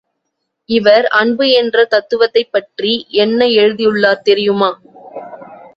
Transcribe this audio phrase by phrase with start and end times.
[0.69, 2.93] இவர், அன்பு என்ற தத்துவத்தைப் பற்றி
[3.17, 4.71] என்ன எழுதியுள்ளார் தெரியுமா?